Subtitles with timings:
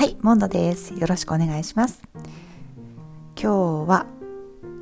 [0.00, 0.94] はい、モンドです。
[0.94, 2.02] よろしくお願いします。
[3.38, 4.06] 今日は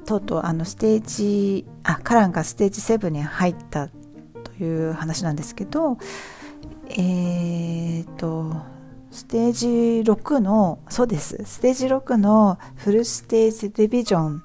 [0.07, 5.99] とうとうあのステージあカランがステージ7に入ったという話なんですけど
[6.91, 8.55] えーと
[9.11, 9.67] ステージ
[10.09, 14.45] 6のそうですステージ6のフルステージディビジョン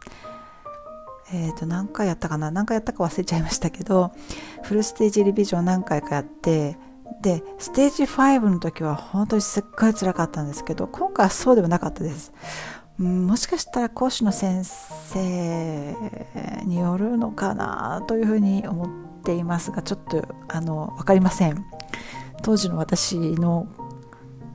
[1.32, 2.50] えーと何回やったかな？
[2.50, 4.12] 何回やったか忘れちゃいましたけど
[4.64, 6.80] フルステージディビジョン何回かやって
[7.22, 12.34] でステージ5の時は本当にすっごい辛かったんですけど今回はそうではなかったです、
[12.98, 15.96] もしかしたら講師の先生
[16.66, 21.66] によるのかなというふうに思っていますがちょっとあの分かりません。
[22.42, 23.68] 当時の私の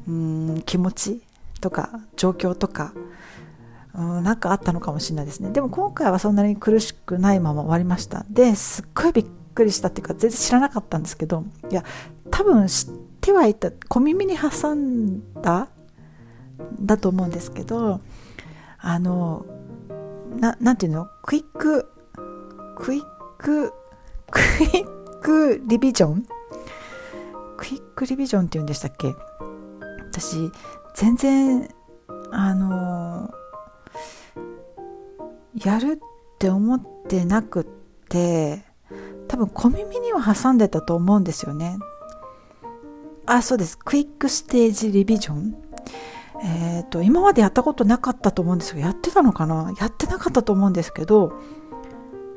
[0.06, 1.22] うん気持ち
[1.60, 2.92] とか状況とか
[3.94, 5.50] うん、なんかあったのかもしれないですね。
[5.50, 8.24] でも今回はそんなに苦しくないまま終わりました。
[8.30, 9.26] ですっごいびっ
[9.58, 11.84] くりしたっていうか全然知らなかったんですけどいや
[12.30, 12.90] 多分知っ
[13.20, 15.68] てはいた小耳に挟んだ
[16.80, 18.00] だと思うんですけど
[18.78, 19.44] あの
[20.38, 21.90] ななんていうのクイック
[22.76, 23.02] クイッ
[23.38, 23.72] ク
[24.30, 26.26] クイックリビジョン？
[27.56, 29.14] クイックリビジョンって言うんでしたっけ？
[30.12, 30.36] 私
[30.94, 31.68] 全然
[32.30, 33.30] あの
[35.64, 35.98] やるっ
[36.38, 37.64] て思ってなくっ
[38.08, 38.62] て
[39.38, 41.78] 分小耳には挟んでたと思うんですよね
[43.28, 43.78] あ、そうです。
[43.78, 45.54] クイックステージリビジョン。
[46.42, 49.74] えっ、ー、と、今までやったことなかったと思うんですが、やってたのかな？
[49.78, 51.38] やってなかったと思うんですけど、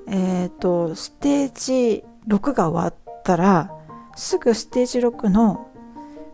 [0.08, 3.72] えっ、ー、と、ステージ6が終わったら、
[4.18, 5.72] すぐステージ6の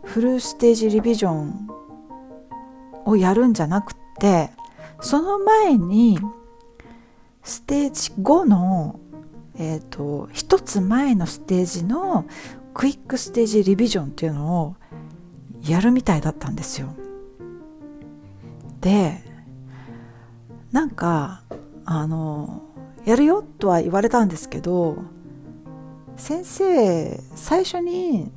[0.03, 1.69] フルステージリビジョン
[3.05, 4.49] をやるんじゃなくて、
[5.01, 6.17] その前に、
[7.43, 8.99] ステージ5の、
[9.57, 12.25] え、ー、と、一つ前のステージの
[12.73, 14.75] クイックステージリビジョンっていうのを
[15.67, 16.93] やるみたいだったんですよ。
[18.81, 19.23] で
[20.71, 21.41] なんか
[21.85, 22.61] あの
[23.05, 24.97] やるよとは言われたんですけど
[26.17, 28.31] 先生最初に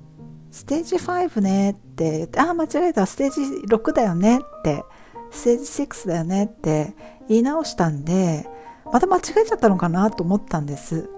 [0.51, 4.83] ステージ5ねってああ間違えたステージ6だよねって
[5.31, 6.95] ステージ6だよねって
[7.29, 8.49] 言い直したんで
[8.93, 11.09] また間違えちゃったのかなと思ったんです。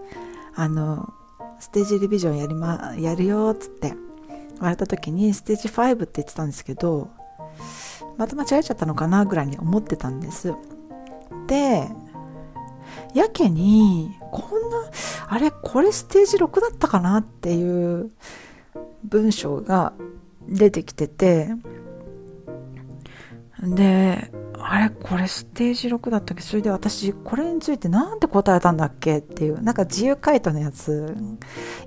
[0.55, 1.13] あの
[1.59, 3.95] ステージリビジョンやりま、やるよっつって。
[4.63, 7.09] 言われた時にステージ5って言ってたんですけど、
[8.17, 10.55] また間違えちゃったのかなぐらいに思ってたんです。
[11.49, 11.89] で、
[13.15, 14.91] やけに、こんな、
[15.29, 18.11] あれ、これステージ6だったかなっていう
[19.05, 19.93] 文章が
[20.49, 21.49] 出てきてて、
[23.63, 24.33] で、
[24.75, 26.43] あれこれステージ6だったっけ？
[26.43, 29.19] それで私これについて何て答えたんだっけ？
[29.19, 29.63] っていう。
[29.63, 31.15] なんか自由回答のやつ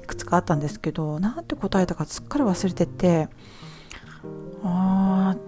[0.03, 3.27] いくつかあったんですけど何て答えたかすっかり忘れてて。
[4.63, 5.39] あー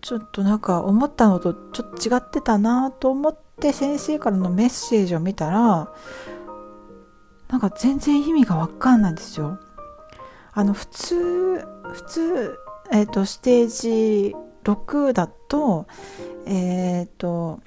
[0.00, 5.92] ちょっとなんか思ったのとちょっと違ってたなと思って先生からのメッセージを見たら
[7.48, 9.60] なんか全然意味がわかんないんですよ。
[10.52, 11.60] あの普通
[11.92, 12.58] 普通
[12.90, 14.34] えっ、ー、とステージ
[14.64, 15.86] 6だと
[16.46, 17.60] えっ、ー、と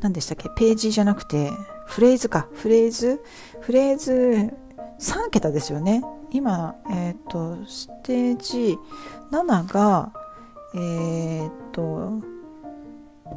[0.00, 0.48] 何でしたっけ？
[0.56, 1.50] ページじゃなくて
[1.86, 2.48] フレーズか。
[2.52, 3.22] フレーズ？
[3.60, 4.12] フレーズ
[5.00, 6.02] 3桁ですよね。
[6.30, 8.76] 今えっ、ー、とステージ
[9.30, 10.12] 7が
[10.74, 12.22] えっ、ー、と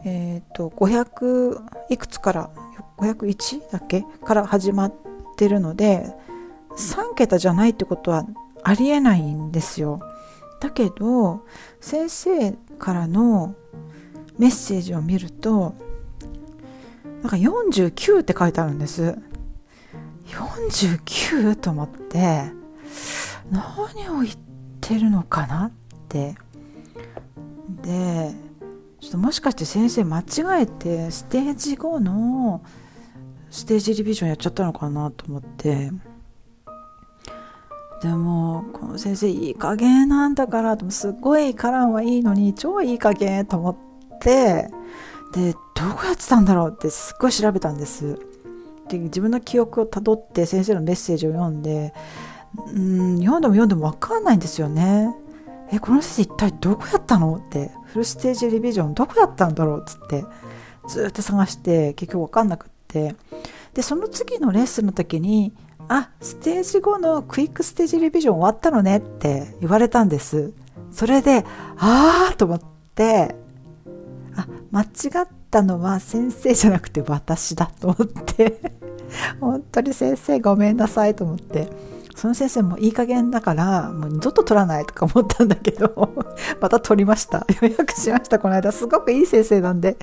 [0.05, 2.49] えっ、と500いくつから
[2.97, 4.03] 501だっけ？
[4.23, 4.93] から始まっ
[5.37, 6.13] てるので
[6.77, 8.25] 3桁じゃないってことは
[8.63, 9.99] ありえないんですよ。
[10.59, 11.45] だけど
[11.79, 13.55] 先生からの
[14.39, 15.75] メッセージを見ると
[17.21, 19.17] なんか49って書いてあるんです。
[20.27, 22.51] 49と思って
[23.51, 24.35] 何を言っ
[24.79, 25.71] てるのかなっ
[26.07, 26.35] て。
[27.83, 28.33] で
[28.99, 32.61] ちょっともしかして先生間違えてステージ5の
[33.49, 35.91] ステージリビジョンやっちゃったのかなと思って。
[38.01, 44.69] でもこの先生いい加減なんだからすっごいカランはいいのに超いい加減と思って
[45.33, 48.19] でどうやってたんだろうってすっごい調べたんです。
[48.87, 51.93] で自分の記憶をたどって先生のメッセージを読んで
[52.73, 55.15] うん読んでも読んでも分かんないんですよね。
[55.71, 60.25] えこの先生一体どこやったのってフルステージリビジョンどこやったんだろうっつって
[60.87, 63.15] ずっと探して結局分かんなくって。
[63.73, 65.53] でその次のレッスンの時に
[65.89, 70.53] あステージ5のクイックステージリビジョン終わったのねって言われたんです。
[70.91, 71.45] それで
[71.77, 72.61] ああと思っ
[72.95, 73.35] て
[74.35, 74.85] あ間違
[75.23, 78.61] ったのは先生じゃなくて私だと思って
[79.41, 81.69] 本当に先生ごめんなさいと思って
[82.15, 86.13] その先生もいい加減だからもう二度と取らないとか思ったんだけど
[86.59, 87.47] また取りました。
[87.61, 88.39] 予約しました。
[88.39, 88.71] この間。
[88.71, 89.97] すごくいい先生なんで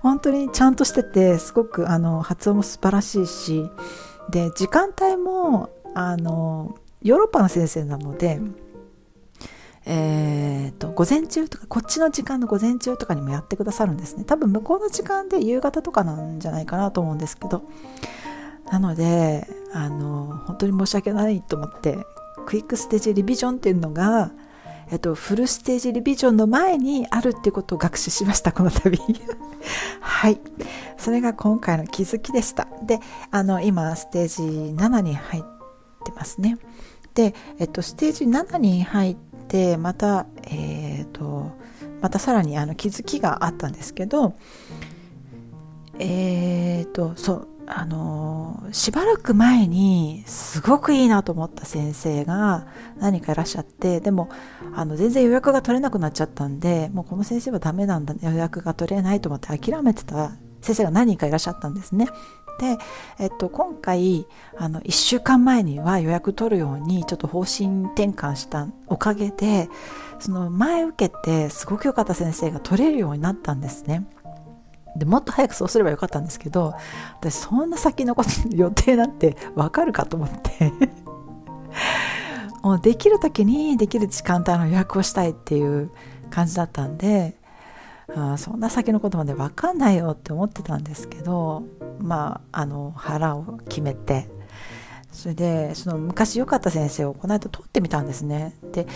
[0.00, 3.68] 本当にちゃんとしててすごくあの発音も素晴らしいし
[4.30, 8.40] で時間帯もあのヨーロッパの先生なので
[9.88, 14.24] えーと、午前中とかこっちの時間の午前中とかにもやってくださるんですね。
[14.24, 17.62] 多分向こうの時間で夕方とかなんじゃないかなと思うんですけど。
[18.70, 21.98] なのであの本当に申し訳ないと思って
[22.46, 24.32] クイックステージリビジョンっていうのが、
[24.90, 28.98] えっと、フルステージリビジョンの前にあるっていうことを学習しましたこの度
[30.00, 30.40] はい。
[30.96, 32.68] それが今回の気づきでした。
[32.82, 34.42] であの今ステージ
[34.74, 35.42] 7に入っ
[36.04, 36.58] てますね。
[37.14, 39.16] で、えっと、ステージ7に入っ
[39.48, 41.50] てまたえっ、と
[42.00, 44.34] またさらにあの気づきがあったんですけど
[45.98, 52.66] えっ、とそうあのしばらく前にすごくいいなと思った先生が
[52.98, 54.30] 何かいらっしゃってでも
[54.74, 62.08] あの全然予約が取れなくなっちゃったんでもうこの先生はダメなんだ予約が取れないと思って諦めてた先生が何人かいらっしゃったんですね。
[62.58, 62.78] で、
[63.18, 64.26] えっと、今回
[64.56, 69.68] あの1週間前には予約取るようにちょっと方針転換したおかげで
[70.18, 74.06] その前受けてすごく良かった先生が取れるようになったんですね。
[74.98, 76.74] でもっと早くそうすればよかったんですけど
[77.20, 80.72] 私そんな先のこと予定なんてわかるかと思って。
[82.62, 85.90] もうできる時にできる時間帯の予約をしたいっていう
[86.30, 87.36] 感じだったんで
[88.12, 91.62] あそんな先のことまで分かんないよって思ってたんですけど
[92.00, 94.28] まああの腹を決めて。
[95.16, 98.54] それでその昔良かった先生をこの間撮ってみたんですね。
[98.72, 98.86] で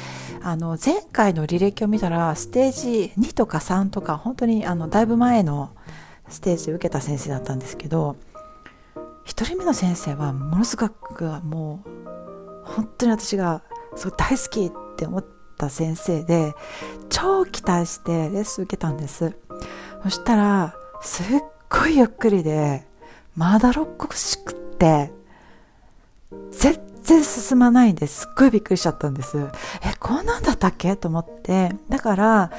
[0.43, 5.71] あの前回の履歴を見たらステージ2とか3とか本当にあのだいぶ前の
[6.31, 8.17] ステージで受けた先生だったんですけど
[9.27, 11.91] 1人目の先生はものすごくもう
[12.65, 13.63] 本当に私が
[13.97, 15.25] すごい大好きって思っ
[15.59, 16.55] た先生で
[17.09, 19.37] 超期待してレッスン受けたんです
[20.03, 21.27] そしたらすっ
[21.69, 22.87] ごいゆっくりで
[23.37, 25.13] まだろっこしくって
[26.53, 29.39] 全然進まないんですっごいびっくりしちゃったんです。
[29.83, 30.95] え、こんなんだったっけ？
[30.97, 31.75] と思って。
[31.89, 32.51] だから、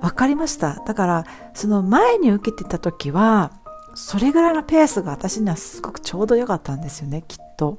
[0.00, 0.82] 分かりました。
[0.86, 1.24] だから、
[1.54, 3.52] その前に受けてた時は、
[3.94, 7.78] それぐらいのペースが私にはすごくちょうど良かったんですよね、きっと。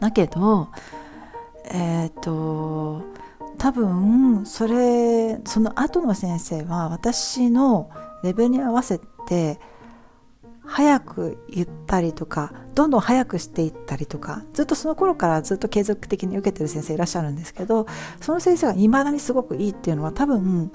[0.00, 0.68] だけど、
[1.66, 3.02] えっ、ー、と、
[3.58, 7.90] 多分、それ、その後の先生は私の
[8.22, 9.58] レベルに合わせて、
[10.66, 17.86] 早く言ったりとかどんどん早くしていったりとかずっとその頃からずっと継続的に受けてる先生いらっしゃるんですけど
[18.20, 20.72] その先生がいまだにすごくいいっていうのは多分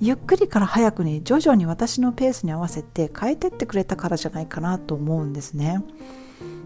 [0.00, 5.82] ゆっくりから早くに徐々に私のペースに合わせて変えてってくれたからじゃないかなと思うんですね。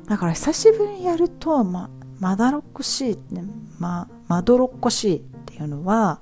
[0.09, 3.45] だから久しぶりにやるとままだろっこしい、ね、
[3.79, 6.21] ままどろっこしいっていうのは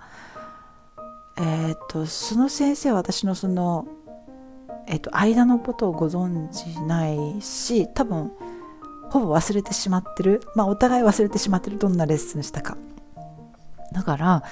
[1.39, 3.87] えっ、とその先生は私のその
[4.91, 8.33] えっと、間のことをご存じないし多分
[9.11, 10.41] ほぼ忘れてしまってる。
[10.55, 11.79] まあお互い忘れてしまってる。
[11.79, 12.77] どんなレッスンしたか。
[13.93, 14.43] だから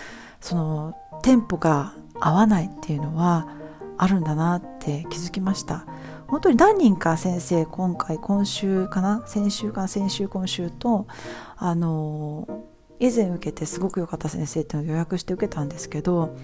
[0.41, 3.49] そのテンポが合わないっていうのは
[3.99, 5.87] あるんだなって気づきました。
[6.27, 9.23] 本当に何人か先生今回今週かな？
[9.27, 11.07] 先週か先週今週と
[11.57, 12.65] あの
[12.99, 16.35] 以前受けてすごく良かった先生っていうのを予約して受けたんですけど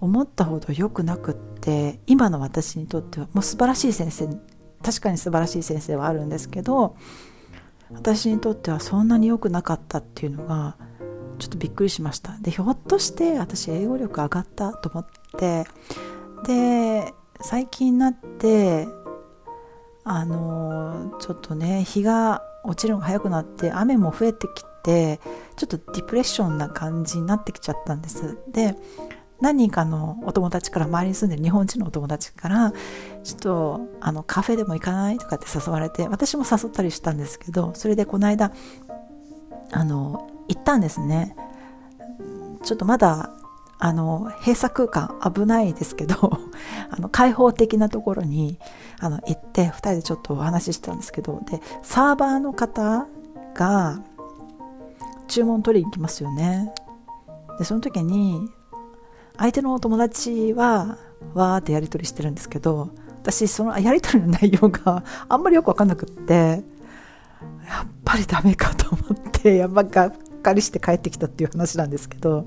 [0.00, 4.28] 思ったほど良くなくって今の私にとってはもう素晴らしい先生
[4.82, 6.96] 確かに素晴らしい先生はあるんですけど
[7.90, 10.76] 私にとってはそんなに良くなかったっていうのが
[11.38, 12.36] ちょっとびっくりしました。
[12.40, 15.06] でひょっとして私英語力上がったと思っ
[15.38, 15.64] て
[16.44, 18.88] で最近になって
[20.04, 25.20] あのちょっとね日が落ちるのが早くなって雨も増えてきて
[25.56, 28.38] ちょっとディプレッションな感じになってきちゃったんです。
[28.48, 28.76] で
[29.40, 32.72] 何人かのお友達から周りに住んでる日本人のお友達から
[33.22, 38.52] ちょっとあのカフェでも行かないとかって誘われて私も誘ったりしたんですけどそれでこの間
[39.70, 41.36] あの行ったんですね。
[42.64, 43.30] ちょっとまだ
[43.78, 46.40] あの閉鎖空間危ないですけど
[46.90, 48.58] あの開放的なところに
[48.98, 53.06] あの行って2人でちょっとお話ししたんですけどでサーバーの方
[53.54, 54.00] が
[55.28, 56.72] 注文取りに行きますよね。
[57.58, 58.48] でその時に
[59.38, 60.98] 相手の友達は
[61.34, 62.90] わーってやり取りしてるんですけど
[63.22, 72.46] 私そのやり取りの内容が あんまりよく分かんなくってやっぱりダメかと思ってやっぱがっかりして帰ってきたっていう話なんですけど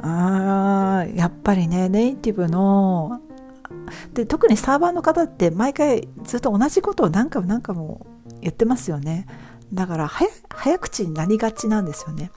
[0.00, 3.20] あーやっぱりねネイティブの
[4.14, 8.06] で特にサーバーの方って毎回ずっと同じことを何回も何回も
[8.40, 9.26] 言ってますよね。
[9.72, 10.10] だから
[10.50, 12.30] 早口になりがちなんですよね。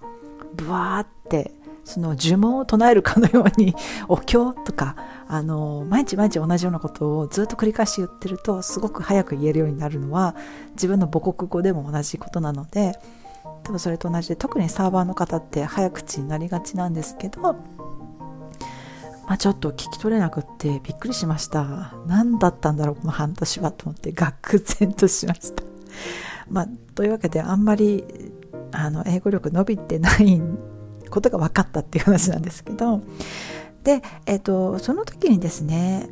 [0.55, 1.51] ブワーって
[1.89, 3.75] その呪文を唱えるかのように
[4.08, 4.96] お経とか
[5.27, 10.36] あの毎日毎日同じようなことをずっと繰り返し言ってるとすごく早く言えるようになるのは
[10.74, 13.00] 自分の母国語でも同じことなので
[13.63, 17.55] 多分それと同じで特にサーバーの方って早口になりがちなんですけど、ま
[19.27, 21.96] あ、ちょっと聞き取れなくってびっくりしました。
[22.05, 25.63] 何だったんだろうこの半年はと思って愕然としました。
[26.50, 28.03] まあ、というわけであんまり
[28.72, 30.58] あの英語力伸びてないん
[31.10, 33.01] ことが分かったっていう話なんですけど
[33.84, 36.10] で、えーと、その時にですね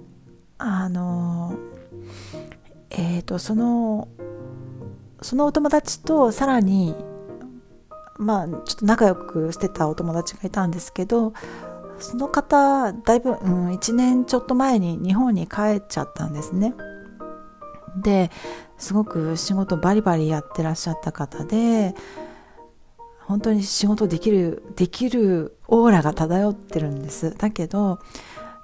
[0.57, 1.55] あの
[2.89, 4.07] えっ、ー、とその
[5.21, 6.95] そのお友達とさらに
[8.17, 11.33] まあちょっと仲良くしてたお友達がいたんですけど
[11.99, 16.73] その方だいぶ、うん、1年ちょっと前に日本に帰っちゃったんですね。
[18.01, 18.29] で
[18.77, 21.95] すごく仕事バリバリやってらっしゃった方で
[23.27, 27.35] 本当に仕事できるできるオーラが漂ってるんです。
[27.37, 27.99] だけど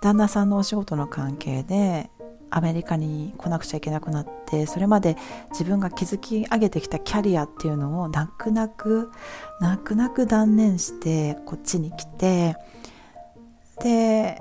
[0.02, 2.10] 旦那さんのお仕事の関係で
[2.50, 5.18] アメリカに来なくちゃいけなくなってそれまで
[5.52, 9.12] 自分が築き上げてきたキャリアっていうのを泣く泣く
[9.60, 12.56] 泣く泣く断念してこっちに来て
[13.82, 14.40] で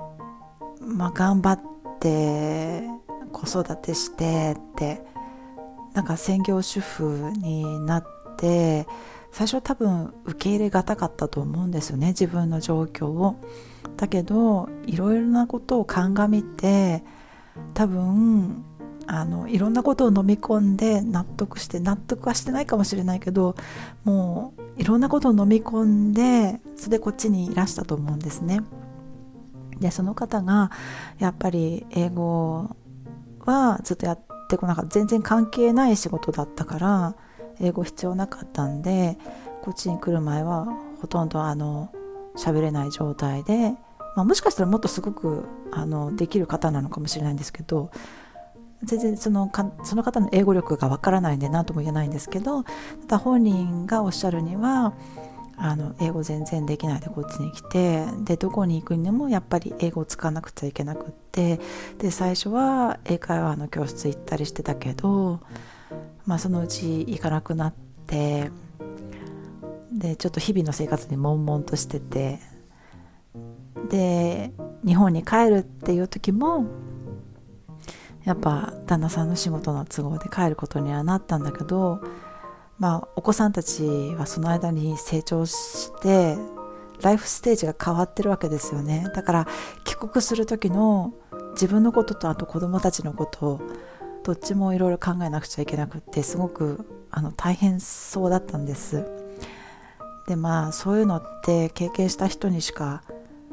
[0.79, 1.61] まあ頑張っ
[1.99, 2.83] て
[3.33, 5.01] 子育てしてって
[5.93, 8.05] なんか専業主婦になっ
[8.37, 8.87] て
[9.33, 13.35] 最初多分受け入れがたかったと思うんですよね自分の状況を。
[13.97, 17.03] だけどいろいろなことを鑑みて
[17.73, 18.63] 多分
[19.07, 23.55] あのいろんなことを飲み込んで納得して納得はしてないかもしれないけど
[24.03, 28.61] もういろんなことを飲み込んでそれでこっちにいらしたと思うんですね。
[29.79, 30.71] でその方が
[31.17, 32.69] やっぱり英語
[33.45, 37.15] はずっとやってこなかった全然関係ない仕事だったから
[37.59, 39.17] 英語必要なかったんで
[39.61, 40.67] こっちに来る前は
[41.01, 41.91] ほとんどあの
[42.35, 43.71] 喋れない状態で、
[44.15, 47.91] まあ、もしかしたらもっとすごくあのできる方なのかもしれないんですけど
[48.83, 52.69] 全然そのかその方の英語力がわからないんで何とも言えないんですけどた
[53.07, 54.93] だ本人がおっしゃるには
[55.55, 61.59] あの英語全然できないでこっちに来てでどこに行くにでもやっぱり英語を使わなくちゃいけなくって
[61.99, 65.39] で最初は英会話の教室行ったりしてたけど、
[66.25, 67.73] まあ、そのうち行かなくなっ
[68.07, 68.51] て
[69.91, 72.39] でちょっと日々の生活に悶々としてて
[73.89, 74.51] で
[74.85, 76.65] 日本に帰るっていう時も
[78.23, 82.01] やっぱ旦那さんの仕事の都合で帰ることにはなったんだけど
[82.79, 83.83] まあ、お子さんたち
[84.17, 86.37] はその間に成長して
[87.01, 89.09] ライフステージが変わってるわけですよね。
[89.13, 89.47] だから
[89.83, 91.13] 帰国する時の
[91.53, 93.61] 自分のこととあと子供たちのことを
[94.23, 99.05] どっちもいろいろ考えなくちゃいけなくってすごくあの大変そうだったんです。
[100.27, 103.03] でまあそういうのって経験した人にしか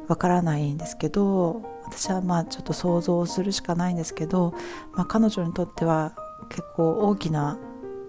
[0.07, 4.55] わからないんですけど私はまあちょっと想像するしかないんですけど、
[4.93, 6.15] まあ、彼女にとっては
[6.49, 7.59] 結構大きな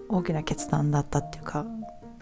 [0.08, 1.66] 大きな決断だったっていうか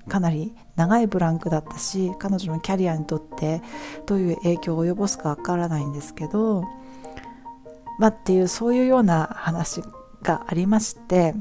[0.09, 3.63] かなり長いブランクだったし彼女のキャリアにとって
[4.07, 6.65] どういう影響を及ぼすかわからないんですけど
[7.99, 9.83] まあっていうそういうような話
[10.23, 11.35] がありまして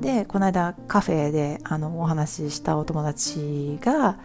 [0.00, 4.18] でこの間カフェであのお話ししたお友達が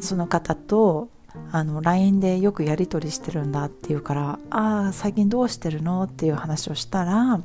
[0.00, 1.08] その方と
[1.50, 7.40] あの LINE でよくやり取りしてるんだっていうから「ああ最近どうしてるの?」っていう話をしたら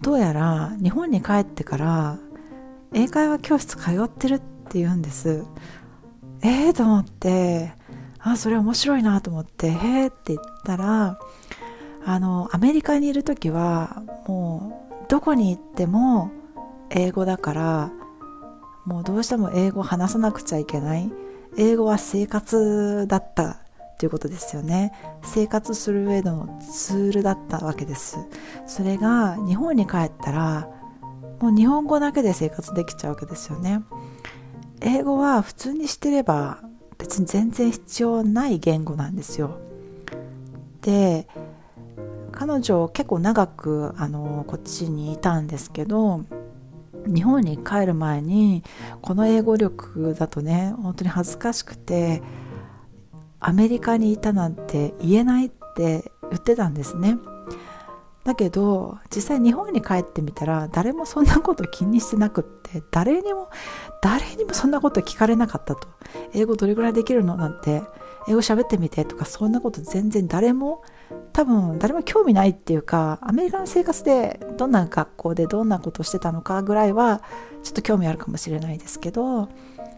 [0.00, 2.18] どうやら日本に帰ってから
[2.92, 5.44] 英会話教室通ってるって言うんです
[6.42, 7.72] ええー、と思って
[8.18, 11.18] ああそれ面白いなと思ってへえって言ったら
[12.04, 16.30] あのアメリカにいる時はもうどこに行っても
[16.90, 17.92] 英語だから
[18.84, 21.10] もうどうしても英語を話さなくちゃいけない。
[21.56, 23.58] 英語は生活だった
[23.98, 24.92] ということですよね。
[25.22, 28.18] 生活する上でのツールだったわけです。
[28.66, 30.70] それが日本に帰ったら
[31.40, 33.82] もう日本語だけで生活できちゃうわけですよね。
[34.80, 36.60] 英語は普通にしてれば
[36.96, 39.58] 別に全然必要ない言語なんですよ。
[40.82, 41.26] で
[42.38, 46.20] 彼女結構長くあのこっちにいたんですけど
[47.06, 48.62] 日本に帰る前に
[49.02, 52.22] この英語力だとね本当に恥ずかしくて
[53.40, 57.18] アメリカにいたなんて言えないって言ってたんですね。
[58.24, 63.48] だけど実際日本に帰ってみたら誰もそんなこと気にしてなくって誰にも
[64.02, 65.88] 誰にもそんなこと聞かれなかったと。
[66.34, 67.82] 英語どれぐらいできるのなんて
[68.28, 70.82] 英語喋ってみてとかそんなこと全然誰も
[71.32, 77.22] 多分誰も興味ないっていうかアメリカの生活でどんな学校でどんなことをしてたのかぐらいは
[77.62, 79.48] ちょっと興味あるかもしれないですけど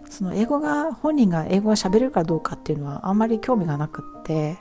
[0.08, 4.58] その英語が本人が英語が喋れるかどうかっていうのはあんまり興味がなくって、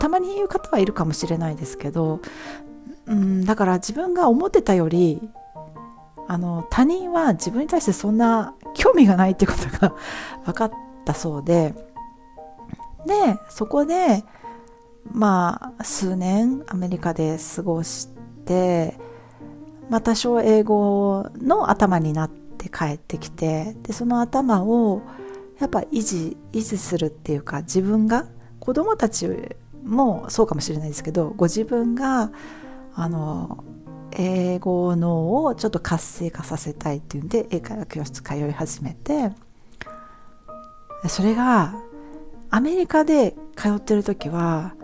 [0.00, 2.20] たまに言う方はいるかもしれないですけど
[3.10, 5.20] うんだから自分が思ってたより
[6.28, 9.94] あの他人は自分に対してそんな興味がないってことが
[10.46, 10.72] 分かっ
[11.04, 11.74] たそうで
[13.04, 14.24] でそこで
[15.10, 18.08] まあ数年アメリカで過ごし
[18.46, 18.96] て
[19.88, 25.02] まあ多少英語の頭になって帰ってきてでその頭を
[25.58, 28.26] やっぱ維持維持するっていうか自分が
[28.60, 29.28] 子供たち
[29.84, 32.30] もそうかもしれないですけどご自分が
[32.94, 33.64] あの
[34.12, 39.30] 英語脳をちょっと活性化させたいっていうんで英会話教室通い始めて
[41.08, 41.74] それが
[42.50, 44.74] アメリカで通ってる時は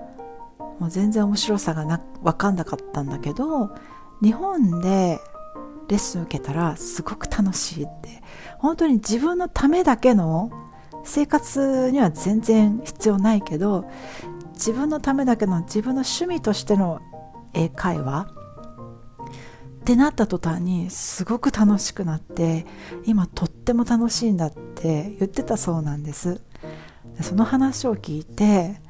[0.79, 3.71] もう全然面白さがな分かんなかったんだけど
[4.23, 5.19] 日本で
[5.89, 8.23] レッスン受けたらすごく楽しいって
[8.59, 10.51] 本当に自分のためだけの
[11.05, 13.89] 生活には全然必要ないけど
[14.55, 17.01] 自分のためだけの自分の趣味としての
[17.57, 18.29] 英会話
[19.81, 22.67] ってなった途端にすごく楽しくなって
[23.05, 26.41] 今とっても楽しいんだって言ってたそうなんです。
[27.21, 28.81] その話を聞いて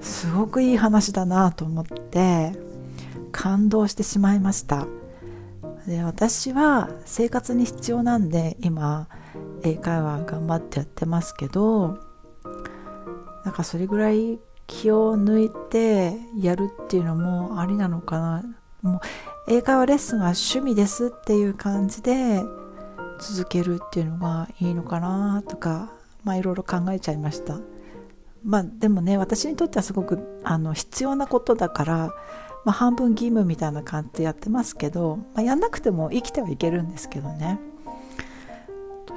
[0.00, 2.52] すごくいい話だなと思って
[3.32, 4.86] 感動してしまいました。
[5.86, 9.08] で私は生活に必要なんで今
[9.62, 11.98] 英会話頑張ってやってますけど
[13.44, 18.44] なんかそれぐらい気を抜いてやるっていうのもありなのかな。
[18.82, 19.00] もう
[19.48, 22.44] 英会話レッスンは趣味ですっていう感じで
[23.18, 25.90] 続けるっていうのがいいのかなとか
[26.22, 27.58] まあいろいろ考えちゃいました。
[28.44, 31.96] まあでもね私にとってはすごくあの必要なことだから、
[32.64, 37.58] まあ、半分義務みたいな感じでやってますけど、まあ、やんなくても生きてはいけるんですけどね。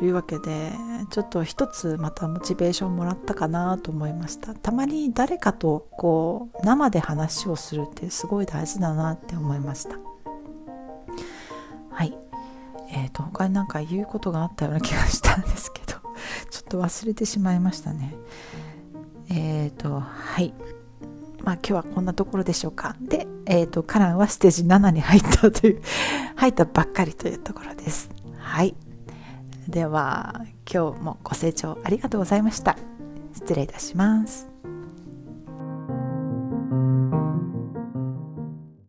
[0.06, 0.72] いうわけで
[1.12, 4.56] ちょっと一つまたモチベーションもらったかなと思いました。
[4.56, 9.98] たまに誰かとこう生で話をするってすごい大事だなって思いました。
[11.92, 12.18] はい。
[12.94, 15.94] えーと、他になんか言うことがあったような気がしたんですけど
[16.50, 18.16] ちょっと忘れてしまいましたね。
[19.30, 20.54] えっ、ー、とはい。
[21.44, 22.96] まあ今日はこんなところでしょうか。
[23.00, 25.82] で、えーと、とカランはステージ7に入ったという
[26.36, 28.10] 入ったばっかりというところです。
[28.38, 28.76] はい。
[29.68, 32.78] では今日もご清聴ありがとうございました。
[33.34, 34.51] 失礼いたします。